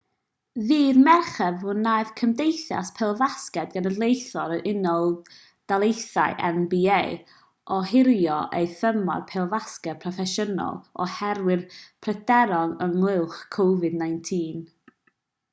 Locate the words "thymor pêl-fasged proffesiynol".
8.81-10.83